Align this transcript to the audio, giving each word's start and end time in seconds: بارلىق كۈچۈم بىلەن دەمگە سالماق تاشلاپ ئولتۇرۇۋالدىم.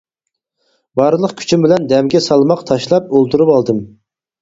بارلىق 1.01 1.35
كۈچۈم 1.43 1.67
بىلەن 1.67 1.87
دەمگە 1.93 2.25
سالماق 2.31 2.67
تاشلاپ 2.73 3.17
ئولتۇرۇۋالدىم. 3.17 3.89